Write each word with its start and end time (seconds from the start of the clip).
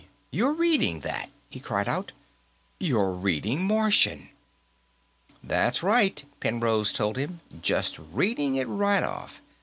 You're 0.31 0.53
reading 0.53 1.01
that!" 1.01 1.29
he 1.51 1.59
cried. 1.59 2.11
"You're 2.79 3.11
reading 3.11 3.65
Martian!" 3.67 4.31
"That's 5.43 5.83
right," 5.83 6.23
Penrose 6.39 6.91
told 6.91 7.17
him. 7.17 7.41
"Just 7.61 7.99
reading 7.99 8.55
it 8.55 8.65
right 8.65 9.03
off. 9.03 9.43